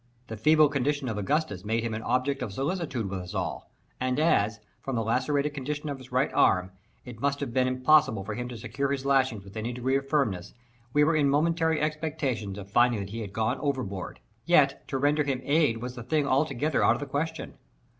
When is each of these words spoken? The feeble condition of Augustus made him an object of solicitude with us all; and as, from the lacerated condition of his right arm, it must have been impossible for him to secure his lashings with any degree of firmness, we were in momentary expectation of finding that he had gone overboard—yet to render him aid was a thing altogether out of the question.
The 0.29 0.35
feeble 0.35 0.67
condition 0.67 1.07
of 1.09 1.19
Augustus 1.19 1.63
made 1.63 1.83
him 1.83 1.93
an 1.93 2.01
object 2.01 2.41
of 2.41 2.51
solicitude 2.51 3.07
with 3.07 3.19
us 3.19 3.35
all; 3.35 3.69
and 3.99 4.19
as, 4.19 4.59
from 4.81 4.95
the 4.95 5.03
lacerated 5.03 5.53
condition 5.53 5.89
of 5.89 5.99
his 5.99 6.11
right 6.11 6.33
arm, 6.33 6.71
it 7.05 7.21
must 7.21 7.39
have 7.39 7.53
been 7.53 7.67
impossible 7.67 8.23
for 8.23 8.33
him 8.33 8.47
to 8.49 8.57
secure 8.57 8.89
his 8.91 9.05
lashings 9.05 9.43
with 9.43 9.55
any 9.55 9.73
degree 9.73 9.97
of 9.97 10.09
firmness, 10.09 10.55
we 10.91 11.03
were 11.03 11.15
in 11.15 11.29
momentary 11.29 11.79
expectation 11.79 12.57
of 12.57 12.67
finding 12.71 12.99
that 13.01 13.11
he 13.11 13.19
had 13.21 13.31
gone 13.31 13.59
overboard—yet 13.59 14.87
to 14.87 14.97
render 14.97 15.23
him 15.23 15.39
aid 15.43 15.83
was 15.83 15.95
a 15.95 16.01
thing 16.01 16.25
altogether 16.25 16.83
out 16.83 16.95
of 16.95 16.99
the 16.99 17.05
question. 17.05 17.53